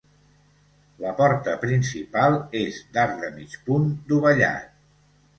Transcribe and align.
La 1.01 1.09
porta 1.17 1.51
principal 1.65 2.37
és 2.61 2.79
d'arc 2.95 3.19
de 3.25 3.29
mig 3.35 3.53
punt 3.69 3.85
dovellat. 4.13 4.73